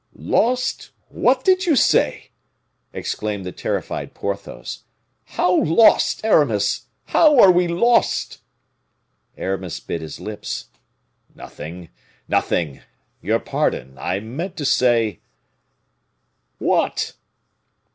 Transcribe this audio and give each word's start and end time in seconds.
"Lost! 0.15 0.89
what 1.09 1.43
did 1.43 1.67
you 1.67 1.75
say?" 1.75 2.31
exclaimed 2.91 3.45
the 3.45 3.51
terrified 3.51 4.15
Porthos. 4.15 4.81
"How 5.25 5.63
lost, 5.63 6.25
Aramis? 6.25 6.87
How 7.09 7.39
are 7.39 7.51
we 7.51 7.67
lost?" 7.67 8.41
Aramis 9.37 9.79
bit 9.79 10.01
his 10.01 10.19
lips. 10.19 10.69
"Nothing! 11.35 11.89
nothing! 12.27 12.81
Your 13.21 13.37
pardon, 13.37 13.95
I 13.99 14.19
meant 14.21 14.57
to 14.57 14.65
say" 14.65 15.19
"What?" 16.57 17.13